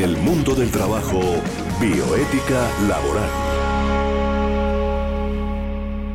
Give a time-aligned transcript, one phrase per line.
[0.00, 1.20] En el mundo del trabajo,
[1.78, 3.28] bioética laboral.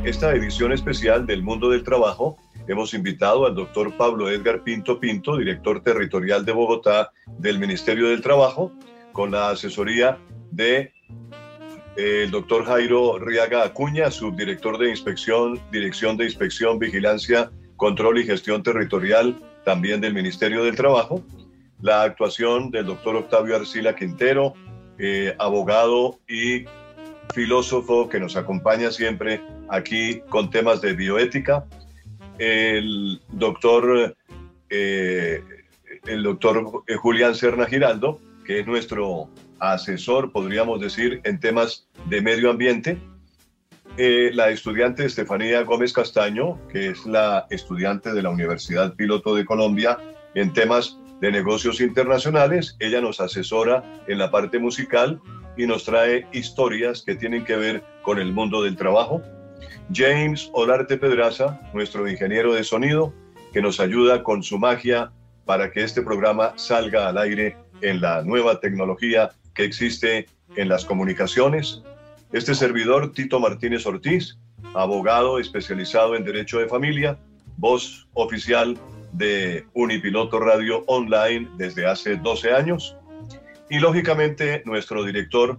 [0.04, 2.36] Esta edición especial del mundo del trabajo
[2.68, 8.24] hemos invitado al doctor Pablo Edgar Pinto Pinto, director territorial de Bogotá del Ministerio del
[8.24, 8.72] Trabajo,
[9.12, 10.18] con la asesoría
[10.50, 10.92] de
[11.96, 18.24] eh, el doctor Jairo Riaga Acuña, subdirector de inspección, dirección de inspección, vigilancia, control y
[18.24, 21.24] gestión territorial también del Ministerio del Trabajo,
[21.82, 24.54] la actuación del doctor Octavio Arcila Quintero,
[24.98, 26.66] eh, abogado y
[27.34, 31.66] filósofo que nos acompaña siempre aquí con temas de bioética,
[32.38, 34.16] el doctor,
[34.70, 35.44] eh,
[36.06, 39.30] el doctor Julián Serna Giraldo, que es nuestro
[39.60, 42.98] asesor, podríamos decir, en temas de medio ambiente.
[43.98, 49.46] Eh, la estudiante Estefanía Gómez Castaño, que es la estudiante de la Universidad Piloto de
[49.46, 49.98] Colombia
[50.34, 52.76] en temas de negocios internacionales.
[52.80, 55.22] Ella nos asesora en la parte musical
[55.58, 59.22] y nos trae historias que tienen que ver con el mundo del trabajo.
[59.94, 63.14] James Olarte Pedraza, nuestro ingeniero de sonido,
[63.54, 65.12] que nos ayuda con su magia
[65.46, 70.86] para que este programa salga al aire en la nueva tecnología que existe en las
[70.86, 71.82] comunicaciones.
[72.32, 74.38] Este servidor, Tito Martínez Ortiz,
[74.74, 77.18] abogado especializado en Derecho de Familia,
[77.58, 78.78] voz oficial
[79.18, 82.96] de Unipiloto Radio Online desde hace 12 años.
[83.70, 85.58] Y lógicamente nuestro director,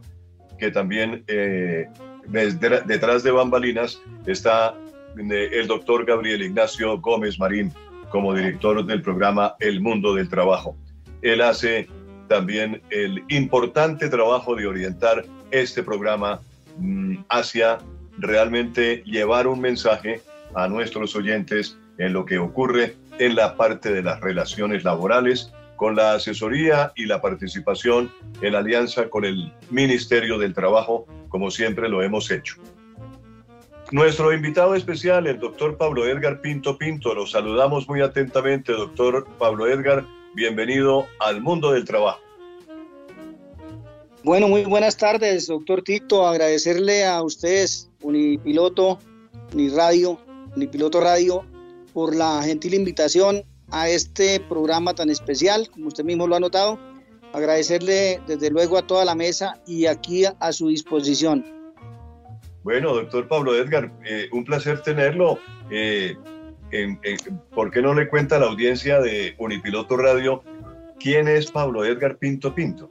[0.59, 1.87] que también eh,
[2.29, 4.75] detrás de bambalinas está
[5.19, 7.73] eh, el doctor Gabriel Ignacio Gómez Marín
[8.11, 10.77] como director del programa El Mundo del Trabajo.
[11.23, 11.89] Él hace
[12.29, 16.41] también el importante trabajo de orientar este programa
[16.79, 17.79] mm, hacia
[18.19, 20.21] realmente llevar un mensaje
[20.55, 25.95] a nuestros oyentes en lo que ocurre en la parte de las relaciones laborales con
[25.97, 32.03] la asesoría y la participación en alianza con el Ministerio del Trabajo, como siempre lo
[32.03, 32.57] hemos hecho.
[33.93, 39.69] Nuestro invitado especial, el doctor Pablo Edgar Pinto Pinto, lo saludamos muy atentamente, doctor Pablo
[39.69, 40.05] Edgar,
[40.35, 42.21] bienvenido al mundo del trabajo.
[44.25, 48.99] Bueno, muy buenas tardes, doctor Tito, agradecerle a ustedes, Unipiloto,
[49.53, 50.19] Uniradio,
[50.57, 51.45] Unipiloto Radio,
[51.97, 56.79] por la gentil invitación a este programa tan especial, como usted mismo lo ha notado.
[57.33, 61.43] Agradecerle desde luego a toda la mesa y aquí a, su disposición.
[62.65, 65.39] Bueno, doctor Pablo Edgar, eh, un placer tenerlo.
[65.71, 66.15] Eh,
[67.55, 70.45] ¿Por qué no le cuenta a la audiencia de Unipiloto Radio
[71.01, 72.91] quién es Pablo Edgar Pinto Pinto?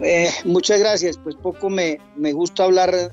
[0.00, 3.12] Eh, muchas gracias, pues poco me, me gusta hablar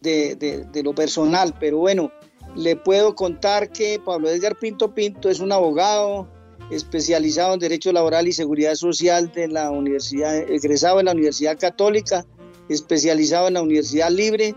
[0.00, 2.12] de, de, lo personal, pero bueno,
[2.56, 6.26] le puedo contar que Pablo Edgar Pinto Pinto es un abogado
[6.70, 12.26] especializado en Derecho Laboral y Seguridad Social de la Universidad, egresado en la Universidad Católica,
[12.68, 14.54] especializado en la Universidad Libre.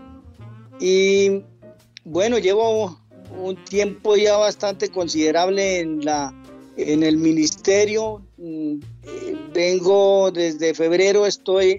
[0.80, 1.42] Y
[2.04, 2.98] bueno, llevo
[3.38, 6.34] un tiempo ya bastante considerable en, la,
[6.76, 8.22] en el ministerio.
[8.38, 8.80] Mm,
[9.52, 11.78] vengo desde febrero, estoy,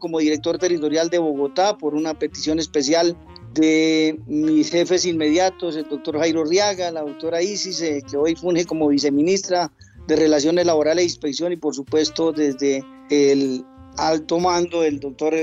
[0.00, 3.16] como director territorial de Bogotá por una petición especial
[3.56, 8.64] de mis jefes inmediatos, el doctor Jairo Riaga, la doctora Isis, eh, que hoy funge
[8.64, 9.72] como viceministra
[10.06, 13.64] de Relaciones Laborales e Inspección, y por supuesto desde el
[13.96, 15.34] alto mando doctor,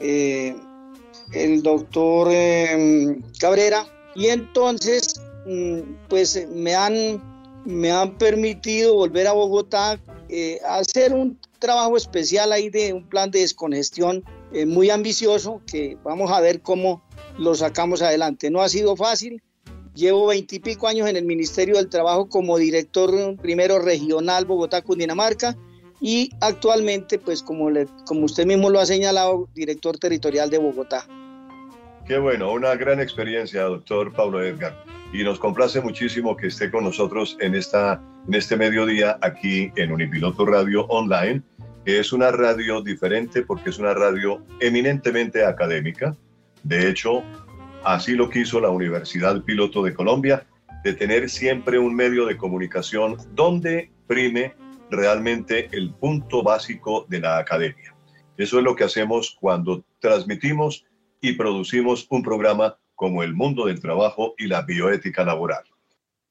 [0.00, 0.56] eh,
[1.32, 3.86] el doctor eh, Cabrera.
[4.14, 7.22] Y entonces, mm, pues me han,
[7.64, 10.00] me han permitido volver a Bogotá,
[10.66, 14.24] hacer un trabajo especial ahí de un plan de descongestión
[14.66, 17.02] muy ambicioso que vamos a ver cómo
[17.38, 18.50] lo sacamos adelante.
[18.50, 19.42] No ha sido fácil.
[19.94, 25.56] Llevo veintipico años en el Ministerio del Trabajo como director primero regional Bogotá-Cundinamarca
[26.00, 31.06] y actualmente, pues como, le, como usted mismo lo ha señalado, director territorial de Bogotá.
[32.06, 34.82] Qué bueno, una gran experiencia, doctor Pablo Edgar.
[35.12, 39.92] Y nos complace muchísimo que esté con nosotros en, esta, en este mediodía aquí en
[39.92, 41.42] Unipiloto Radio Online,
[41.84, 46.16] es una radio diferente porque es una radio eminentemente académica,
[46.64, 47.22] de hecho,
[47.84, 50.46] así lo quiso la Universidad Piloto de Colombia,
[50.84, 54.54] de tener siempre un medio de comunicación donde prime
[54.90, 57.94] realmente el punto básico de la academia.
[58.36, 60.84] Eso es lo que hacemos cuando transmitimos
[61.20, 65.64] y producimos un programa como El Mundo del Trabajo y la Bioética Laboral.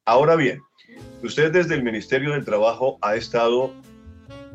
[0.05, 0.61] Ahora bien,
[1.23, 3.73] usted desde el Ministerio del Trabajo ha estado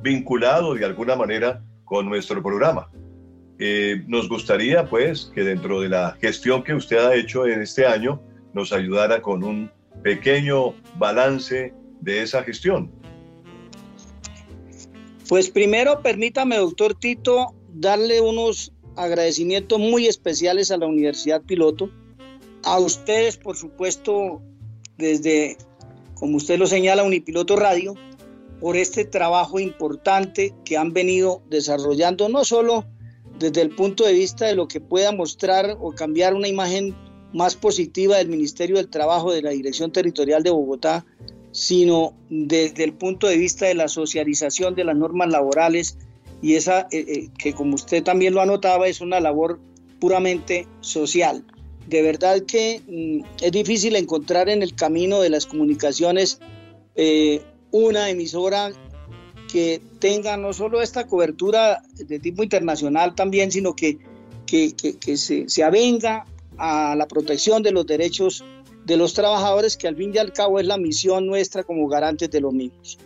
[0.03, 2.91] vinculado de alguna manera con nuestro programa.
[3.59, 7.87] Eh, nos gustaría, pues, que dentro de la gestión que usted ha hecho en este
[7.87, 8.21] año,
[8.53, 9.71] nos ayudara con un
[10.03, 12.91] pequeño balance de esa gestión.
[15.29, 21.91] Pues primero, permítame, doctor Tito, darle unos agradecimientos muy especiales a la Universidad Piloto,
[22.65, 24.41] a ustedes, por supuesto,
[24.97, 25.57] desde,
[26.15, 27.95] como usted lo señala, Unipiloto Radio,
[28.61, 32.87] por este trabajo importante que han venido desarrollando, no solo
[33.39, 36.95] desde el punto de vista de lo que pueda mostrar o cambiar una imagen
[37.33, 41.05] más positiva del Ministerio del Trabajo de la Dirección Territorial de Bogotá,
[41.53, 45.97] sino desde el punto de vista de la socialización de las normas laborales
[46.43, 49.59] y esa eh, eh, que como usted también lo anotaba es una labor
[50.01, 51.45] puramente social.
[51.89, 56.41] De verdad que mm, es difícil encontrar en el camino de las comunicaciones
[56.95, 58.73] eh, una emisora
[59.51, 63.99] que tenga no solo esta cobertura de tipo internacional también, sino que,
[64.47, 66.25] que, se, se, avenga
[66.59, 68.45] a la protección de los derechos
[68.85, 72.31] de los trabajadores, que al fin y al cabo es la misión nuestra como garantes
[72.31, 72.99] de los mismos.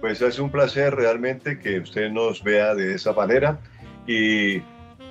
[0.00, 3.60] Pues es un placer realmente que usted nos vea de esa manera
[4.06, 4.60] y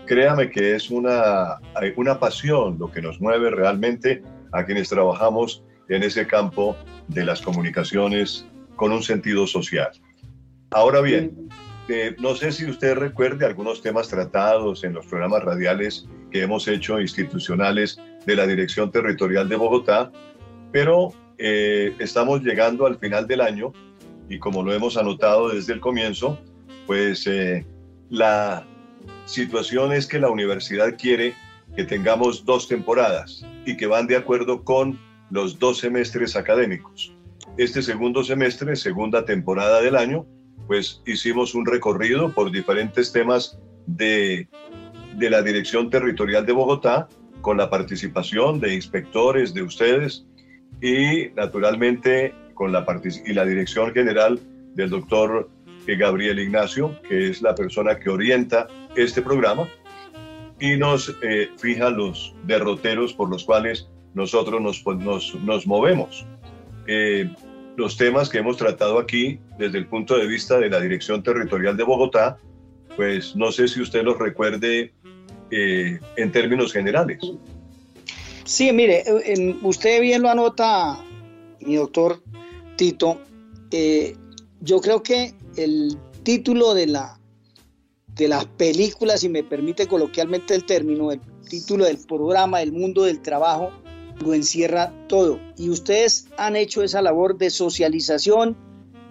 [0.05, 1.59] créame que es una,
[1.95, 4.21] una pasión lo que nos mueve realmente
[4.51, 6.75] a quienes trabajamos en ese campo
[7.07, 8.45] de las comunicaciones
[8.75, 9.91] con un sentido social.
[10.71, 11.49] Ahora bien,
[11.89, 16.67] eh, no sé si usted recuerde algunos temas tratados en los programas radiales que hemos
[16.67, 20.11] hecho institucionales de la Dirección Territorial de Bogotá,
[20.71, 23.73] pero eh, estamos llegando al final del año
[24.29, 26.39] y como lo hemos anotado desde el comienzo,
[26.87, 27.65] pues eh,
[28.09, 28.65] la
[29.25, 31.33] situación es que la universidad quiere
[31.75, 37.13] que tengamos dos temporadas y que van de acuerdo con los dos semestres académicos.
[37.57, 40.25] Este segundo semestre, segunda temporada del año,
[40.67, 44.47] pues hicimos un recorrido por diferentes temas de,
[45.17, 47.09] de la Dirección Territorial de Bogotá,
[47.41, 50.25] con la participación de inspectores, de ustedes
[50.81, 52.85] y naturalmente con la,
[53.25, 54.39] y la dirección general
[54.75, 55.49] del doctor
[55.87, 59.67] Gabriel Ignacio, que es la persona que orienta este programa
[60.59, 66.25] y nos eh, fija los derroteros por los cuales nosotros nos, pues, nos, nos movemos.
[66.93, 67.25] Eh,
[67.77, 71.77] los temas que hemos tratado aquí desde el punto de vista de la Dirección Territorial
[71.77, 72.37] de Bogotá,
[72.97, 74.91] pues no sé si usted los recuerde
[75.51, 77.19] eh, en términos generales.
[78.43, 79.05] Sí, mire,
[79.61, 81.01] usted bien lo anota,
[81.61, 82.21] mi doctor
[82.75, 83.21] Tito.
[83.71, 84.17] Eh,
[84.59, 87.17] yo creo que el título de la
[88.15, 93.03] de las películas, si me permite coloquialmente el término, el título del programa, El mundo
[93.03, 93.71] del trabajo,
[94.21, 95.39] lo encierra todo.
[95.57, 98.55] Y ustedes han hecho esa labor de socialización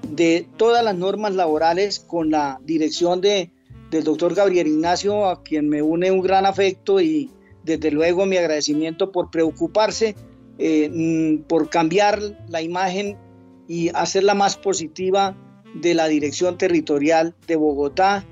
[0.09, 3.51] de todas las normas laborales con la dirección de,
[3.91, 7.31] del doctor Gabriel Ignacio, a quien me une un gran afecto y
[7.65, 10.17] desde luego mi agradecimiento por preocuparse,
[10.59, 13.17] eh, mm, por cambiar la imagen
[13.69, 15.37] y hacerla más positiva
[15.75, 18.25] de la dirección territorial de Bogotá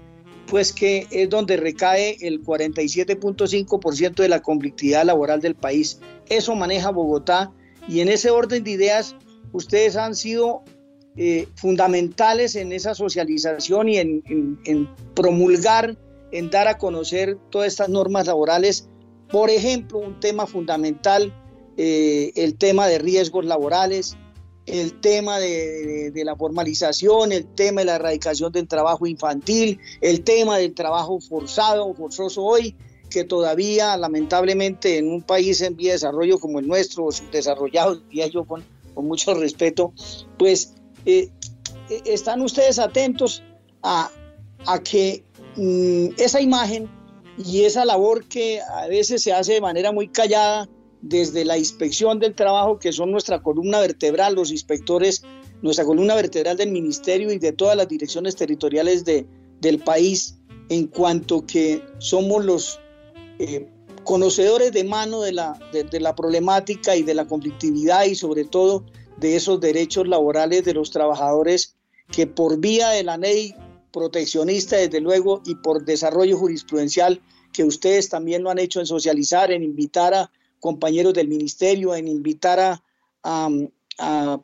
[0.48, 6.00] pues que es donde recae el 47.5% de la conflictividad laboral del país.
[6.28, 7.52] Eso maneja Bogotá
[7.86, 9.14] y en ese orden de ideas
[9.52, 10.62] ustedes han sido
[11.16, 15.96] eh, fundamentales en esa socialización y en, promulgar,
[16.32, 18.88] en dar a conocer todas estas normas laborales.
[19.30, 21.34] Por ejemplo, un tema fundamental,
[21.76, 24.16] eh, el tema de riesgos laborales,
[24.68, 30.58] el tema de, la formalización, el tema de la erradicación del trabajo infantil, el tema
[30.58, 32.76] del trabajo forzado o forzoso hoy,
[33.10, 38.26] que todavía lamentablemente en un país en vía de desarrollo como el nuestro, desarrollado, diría
[38.26, 38.64] yo con,
[38.96, 39.92] mucho respeto,
[40.38, 40.74] pues
[41.06, 41.30] eh,
[41.88, 43.44] eh, están ustedes atentos
[43.80, 44.10] a,
[44.82, 45.22] que
[45.54, 46.90] mm, esa imagen
[47.38, 50.68] y esa labor que a veces se hace de manera muy callada,
[51.00, 55.22] desde la inspección del trabajo, que son nuestra columna vertebral, los inspectores,
[55.62, 59.26] nuestra columna vertebral del ministerio y de todas las direcciones territoriales de,
[59.60, 60.38] del país,
[60.68, 62.80] en cuanto que somos los
[63.38, 63.68] eh,
[64.04, 68.84] conocedores de mano de la, de la problemática y de la conflictividad y sobre todo
[69.18, 71.76] de esos derechos laborales de los trabajadores
[72.10, 73.54] que por vía de la ley
[73.92, 77.20] proteccionista, desde luego, y por desarrollo jurisprudencial,
[77.52, 82.08] que ustedes también lo han hecho en socializar, en invitar a compañeros del ministerio, en
[82.08, 82.80] invitar
[83.22, 83.48] a,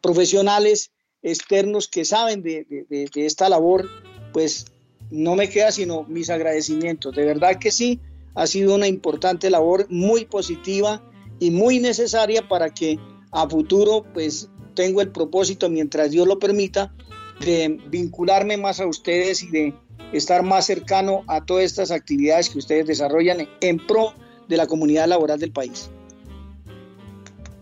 [0.02, 0.90] profesionales
[1.22, 2.66] externos que saben de,
[3.14, 3.88] esta labor,
[4.32, 4.66] pues
[5.10, 7.14] no me queda sino mis agradecimientos.
[7.14, 8.00] De verdad que sí,
[8.34, 12.98] ha sido una importante labor muy positiva y muy necesaria para que
[13.30, 16.92] a futuro pues tengo el propósito, mientras Dios lo permita,
[17.40, 19.74] de vincularme más a ustedes y de
[20.12, 24.14] estar más cercano a todas estas actividades que ustedes desarrollan en pro
[24.48, 25.90] de la comunidad laboral del país.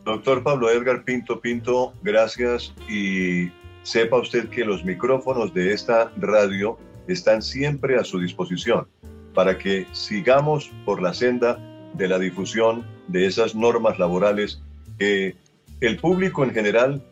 [0.04, 3.50] Doctor Pablo Edgar Pinto Pinto, gracias y
[3.84, 8.88] sepa usted que los micrófonos de esta radio están siempre a su disposición
[9.32, 11.58] para que sigamos por la senda
[11.94, 14.60] de la difusión de esas normas laborales
[14.98, 15.36] que
[15.80, 17.04] el público en general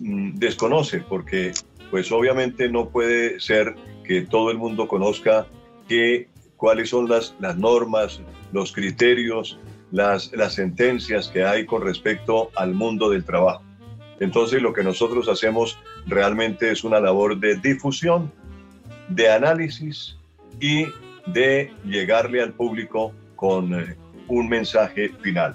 [0.00, 1.52] mm, desconoce, porque
[1.90, 5.46] pues obviamente no puede ser que todo el mundo conozca
[5.88, 8.20] que, cuáles son las, las normas,
[8.52, 9.58] los criterios,
[9.94, 13.62] las, las sentencias que hay con respecto al mundo del trabajo.
[14.18, 18.32] Entonces lo que nosotros hacemos realmente es una labor de difusión,
[19.08, 20.16] de análisis
[20.60, 20.86] y
[21.26, 23.96] de llegarle al público con eh,
[24.26, 25.54] un mensaje final.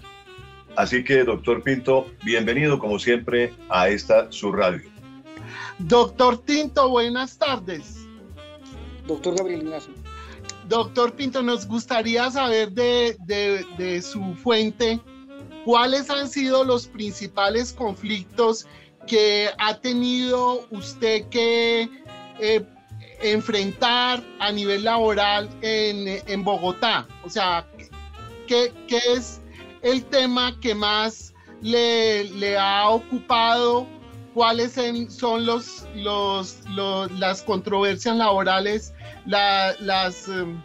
[0.77, 4.89] Así que, doctor Pinto, bienvenido como siempre a esta su radio.
[5.79, 8.07] Doctor Pinto, buenas tardes.
[9.05, 9.98] Doctor Gabriel Ignacio.
[10.69, 13.17] Doctor Pinto, nos gustaría saber de,
[13.77, 14.99] de su fuente
[15.65, 18.65] cuáles han sido los principales conflictos
[19.07, 21.89] que ha tenido usted que
[22.39, 22.65] eh,
[23.21, 27.07] enfrentar a nivel laboral en, Bogotá?
[27.23, 27.67] O sea,
[28.47, 29.41] ¿qué, es
[29.81, 33.87] el tema que más le, ha ocupado?
[34.39, 34.79] ¿Cuáles
[35.09, 36.59] son los, los,
[37.19, 38.93] las controversias laborales,
[39.25, 40.61] las, em,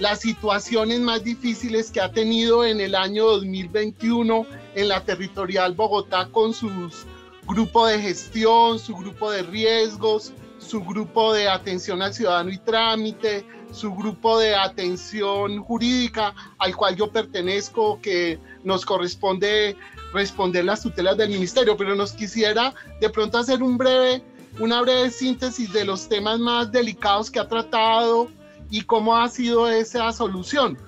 [0.00, 6.30] las situaciones más difíciles que ha tenido en el año 2021 en la territorial Bogotá
[6.32, 7.04] con sus
[7.46, 13.44] grupo de gestión, su grupo de riesgos, su grupo de atención al ciudadano y trámite,
[13.72, 19.76] su grupo de atención jurídica al cual yo pertenezco, que nos corresponde
[20.12, 24.22] responder las tutelas del ministerio, pero nos quisiera de pronto hacer un breve,
[24.60, 28.28] una breve síntesis de los temas más delicados que ha tratado
[28.70, 30.78] y cómo ha sido esa solución.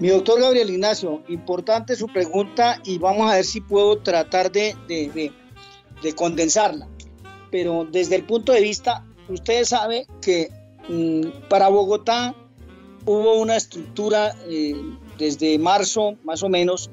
[0.00, 4.74] Mi doctor Gabriel Ignacio, importante su pregunta y vamos a ver si puedo tratar de,
[4.88, 6.88] de condensarla
[7.54, 10.50] pero desde el punto de vista, ustedes saben que
[10.88, 12.34] mm, para Bogotá
[13.04, 14.74] hubo una estructura eh,
[15.18, 16.90] desde marzo, más o menos,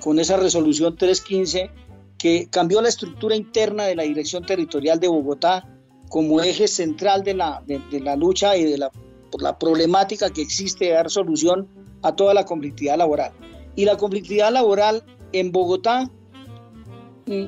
[0.00, 1.70] con esa resolución 315,
[2.18, 5.68] que cambió la estructura interna de la Dirección Territorial de Bogotá
[6.08, 8.90] como eje central de la, de, la lucha y de la,
[9.30, 11.68] por la problemática que existe de dar solución
[12.02, 13.32] a toda la conflictividad laboral.
[13.76, 15.02] Y la conflictividad laboral
[15.32, 16.10] en Bogotá
[17.26, 17.46] mm,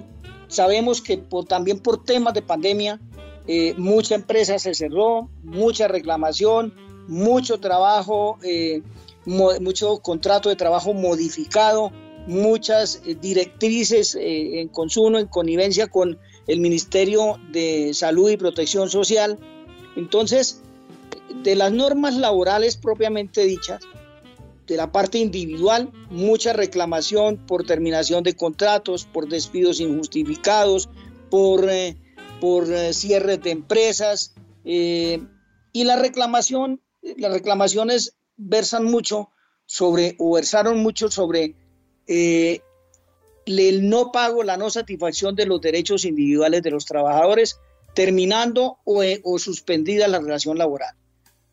[0.49, 3.01] Sabemos que también por temas de pandemia,
[3.47, 6.73] eh, mucha empresa se cerró, mucha reclamación,
[7.09, 8.83] mucho trabajo, eh,
[9.27, 11.93] mucho contrato de trabajo modificado,
[12.27, 19.39] muchas eh, directrices en consumo, en connivencia con el Ministerio de Salud y Protección Social.
[19.97, 20.63] Entonces,
[21.43, 23.81] de las normas laborales propiamente dichas,
[24.67, 30.89] de la parte individual, mucha reclamación por terminación de contratos, por despidos injustificados,
[31.31, 31.97] por, eh,
[32.41, 34.35] por eh, cierre de empresas.
[34.65, 35.23] Eh,
[35.73, 36.81] y la reclamación,
[37.17, 39.31] las reclamaciones versan mucho
[39.65, 41.55] sobre, o versaron mucho sobre
[42.07, 47.59] el no pago, la no satisfacción de los derechos individuales de los trabajadores,
[47.95, 50.95] terminando o, o suspendida la relación laboral.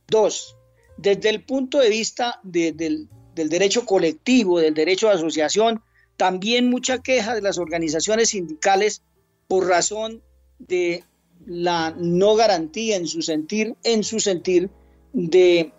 [0.07, 0.55] Dos,
[0.97, 5.81] desde el punto de vista del, derecho colectivo, del derecho de asociación,
[6.17, 9.01] también mucha queja de las organizaciones sindicales
[9.47, 10.21] por razón
[10.59, 11.03] de
[11.45, 14.69] la no garantía en su sentir, en su sentir
[15.13, 15.73] de,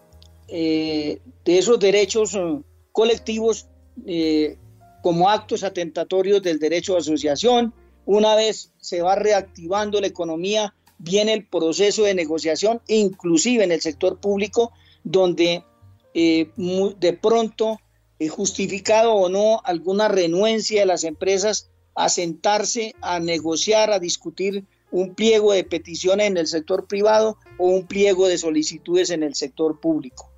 [0.48, 2.60] eh, de esos derechos eh,
[2.92, 3.66] colectivos
[4.06, 4.58] eh,
[5.02, 7.72] como actos atentatorios del derecho de asociación.
[8.06, 13.80] Una vez se va reactivando la economía, viene el proceso de negociación, inclusive en el
[13.80, 14.72] sector público,
[15.02, 15.64] donde
[16.14, 17.80] de pronto,
[18.30, 25.16] justificado o no, alguna renuencia de las empresas a sentarse, a negociar, a discutir un
[25.16, 29.80] pliego de peticiones en el sector privado o un pliego de solicitudes en el sector
[29.80, 30.33] público.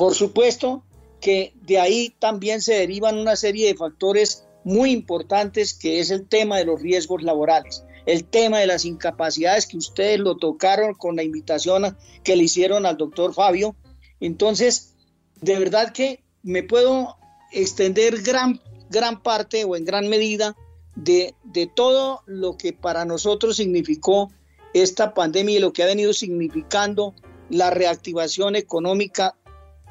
[0.00, 0.82] Por supuesto
[1.20, 6.26] que de ahí también se derivan una serie de factores muy importantes que es el
[6.26, 11.16] tema de los riesgos laborales el tema de las incapacidades que ustedes lo tocaron con
[11.16, 13.76] la invitación que le hicieron al doctor Fabio.
[14.20, 14.94] Entonces,
[15.42, 17.18] de verdad que me puedo
[17.52, 20.56] extender gran, gran parte o en gran medida
[20.96, 21.34] de,
[21.76, 24.32] todo lo que para nosotros significó
[24.72, 27.14] esta pandemia y lo que ha venido significando
[27.50, 29.36] la reactivación económica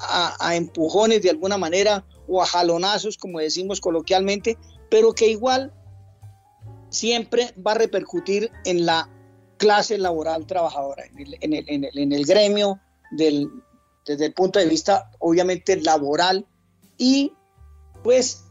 [0.00, 4.56] a, empujones de alguna manera o a jalonazos, como decimos coloquialmente,
[4.88, 5.72] pero que igual
[6.88, 9.08] siempre va a repercutir en la
[9.58, 12.80] clase laboral trabajadora, en el, gremio,
[13.10, 16.46] desde el punto de vista obviamente laboral.
[16.96, 17.32] Y
[18.02, 18.44] pues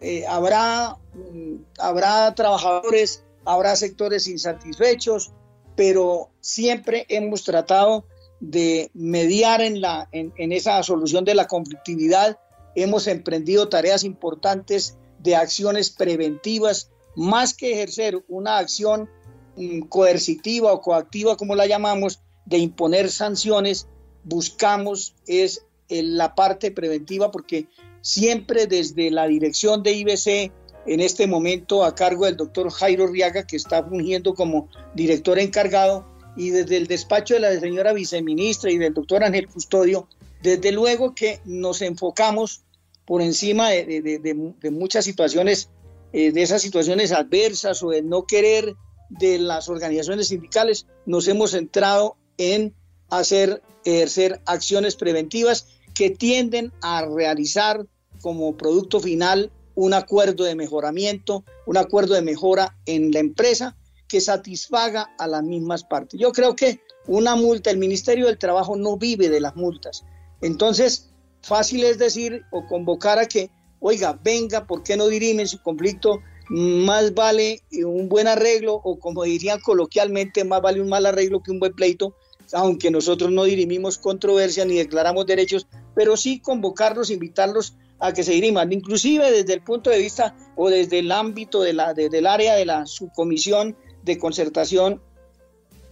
[0.00, 5.32] eh, habrá, mm, habrá trabajadores habrá sectores insatisfechos,
[5.76, 8.06] pero siempre hemos tratado
[8.50, 12.38] de mediar en, la, en, esa solución de la conflictividad.
[12.74, 19.08] Hemos emprendido tareas importantes de acciones preventivas, más que ejercer una acción
[19.56, 23.88] mm, coercitiva o coactiva, como la llamamos, de imponer sanciones,
[24.24, 27.68] buscamos es la parte preventiva porque
[28.02, 30.52] siempre desde la dirección de IBC,
[30.86, 36.06] en este momento a cargo del doctor Jairo Riaga, que está fungiendo como director encargado,
[36.36, 40.08] y desde el despacho de la señora viceministra y del doctor Ángel Custodio,
[40.42, 42.62] desde luego que nos enfocamos
[43.04, 45.70] por encima de, muchas situaciones,
[46.12, 48.74] eh, de esas situaciones adversas o de no querer
[49.10, 52.74] de las organizaciones sindicales, nos hemos centrado en
[53.10, 57.86] hacer, ejercer acciones preventivas que tienden a realizar
[58.20, 63.76] como producto final un acuerdo de mejoramiento, un acuerdo de mejora en la empresa
[64.14, 66.20] que satisfaga a las mismas partes.
[66.20, 66.78] Yo creo que
[67.08, 70.04] una multa, el Ministerio del Trabajo no vive de las multas.
[70.40, 71.10] Entonces,
[71.42, 76.20] fácil es decir o convocar a que, oiga, venga, ¿por qué no dirimen su conflicto?
[76.48, 81.50] Más vale un buen arreglo o como dirían coloquialmente, más vale un mal arreglo que
[81.50, 82.14] un buen pleito,
[82.52, 85.66] aunque nosotros no dirimimos controversia ni declaramos derechos,
[85.96, 90.70] pero sí convocarlos, invitarlos a que se diriman, inclusive desde el punto de vista o
[90.70, 95.00] desde el ámbito de la, del área de la subcomisión de concertación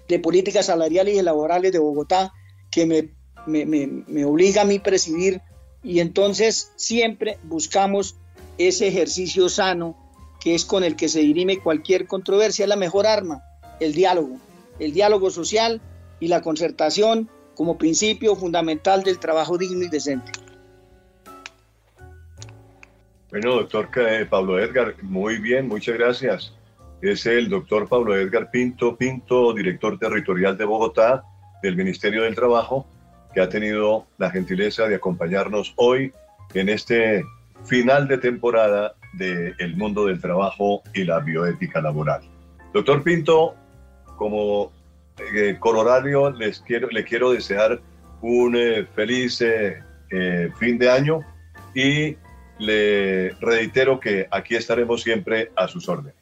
[0.08, 2.32] de políticas salariales y laborales de Bogotá,
[2.70, 3.10] que me,
[3.46, 5.40] me, me, obliga a mí presidir,
[5.82, 8.16] y entonces siempre buscamos
[8.58, 9.96] ese ejercicio sano
[10.40, 13.42] que es con el que se dirime cualquier controversia, la mejor arma,
[13.80, 14.38] el diálogo,
[14.78, 15.80] el diálogo social
[16.20, 20.32] y la concertación como principio fundamental del trabajo digno y decente.
[23.30, 26.52] Bueno, doctor eh, Pablo Edgar, muy bien, muchas gracias.
[27.02, 31.24] Es el doctor Pablo Edgar Pinto, Pinto, director territorial de Bogotá
[31.60, 32.86] del Ministerio del Trabajo,
[33.34, 36.12] que ha tenido la gentileza de acompañarnos hoy
[36.54, 37.24] en este
[37.64, 42.22] final de temporada de El Mundo del Trabajo y la Bioética Laboral.
[42.72, 43.56] Doctor Pinto,
[44.16, 44.70] como
[45.18, 45.58] eh,
[46.38, 47.80] les quiero, le quiero desear
[48.20, 49.82] un eh, feliz eh,
[50.56, 51.20] fin de año
[51.74, 52.16] y
[52.60, 56.21] le reitero que aquí estaremos siempre a sus órdenes.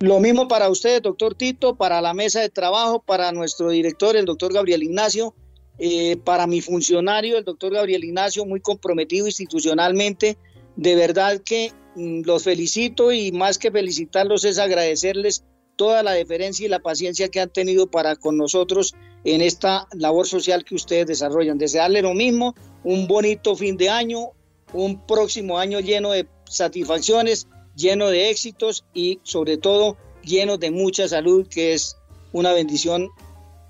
[0.00, 4.24] Lo mismo para usted, doctor Tito, para la mesa de trabajo, para nuestro director, el
[4.24, 5.34] doctor Gabriel Ignacio,
[5.78, 10.38] eh, para mi funcionario, el doctor Gabriel Ignacio, muy comprometido institucionalmente.
[10.76, 15.44] De verdad que mm, los felicito y más que felicitarlos es agradecerles
[15.76, 20.26] toda la deferencia y la paciencia que han tenido para con nosotros en esta labor
[20.26, 21.58] social que ustedes desarrollan.
[21.58, 24.30] Desearle lo mismo, un bonito fin de año,
[24.72, 31.08] un próximo año lleno de satisfacciones, lleno de éxitos y sobre todo lleno de mucha
[31.08, 31.96] salud, que es
[32.32, 33.08] una bendición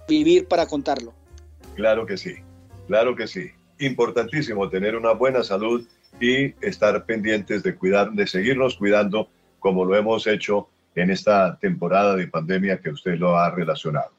[0.08, 1.14] vivir para contarlo.
[1.74, 2.34] Claro que sí,
[2.86, 3.50] claro que sí.
[3.78, 5.86] Importantísimo tener una buena salud
[6.20, 12.16] y estar pendientes de cuidar, de seguirnos cuidando como lo hemos hecho en esta temporada
[12.16, 14.10] de pandemia que usted lo ha relacionado.